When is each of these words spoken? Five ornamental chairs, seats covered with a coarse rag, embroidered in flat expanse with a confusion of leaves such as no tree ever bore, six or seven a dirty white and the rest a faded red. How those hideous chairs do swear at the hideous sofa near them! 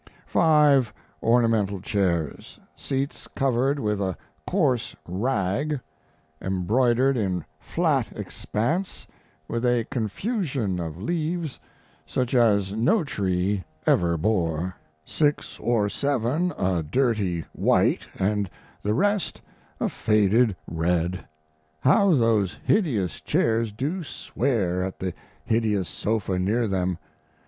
Five 0.25 0.91
ornamental 1.21 1.79
chairs, 1.79 2.59
seats 2.75 3.27
covered 3.35 3.77
with 3.77 4.01
a 4.01 4.17
coarse 4.47 4.95
rag, 5.07 5.79
embroidered 6.41 7.15
in 7.17 7.45
flat 7.59 8.07
expanse 8.17 9.05
with 9.47 9.63
a 9.63 9.85
confusion 9.91 10.79
of 10.79 10.99
leaves 10.99 11.59
such 12.07 12.33
as 12.33 12.73
no 12.73 13.03
tree 13.03 13.63
ever 13.85 14.17
bore, 14.17 14.75
six 15.05 15.59
or 15.59 15.87
seven 15.87 16.51
a 16.57 16.81
dirty 16.81 17.41
white 17.53 18.07
and 18.17 18.49
the 18.81 18.95
rest 18.95 19.39
a 19.79 19.87
faded 19.87 20.55
red. 20.67 21.25
How 21.81 22.15
those 22.15 22.57
hideous 22.63 23.21
chairs 23.21 23.71
do 23.71 24.01
swear 24.01 24.83
at 24.83 24.97
the 24.97 25.13
hideous 25.45 25.87
sofa 25.89 26.39
near 26.39 26.67
them! 26.67 26.97